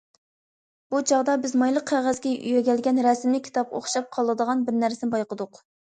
بۇ 0.93 1.01
چاغدا 1.11 1.35
بىز 1.43 1.51
مايلىق 1.63 1.85
قەغەزگە 1.91 2.33
يۆگەلگەن 2.53 3.03
رەسىملىك 3.09 3.45
كىتابقا 3.49 3.81
ئوخشاپ 3.81 4.09
قالىدىغان 4.17 4.65
بىر 4.71 4.79
نەرسىنى 4.87 5.13
بايقىدۇق. 5.17 5.63